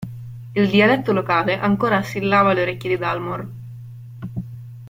[0.53, 3.47] Il dialetto locale ancora assillava le orecchie di Dalmor.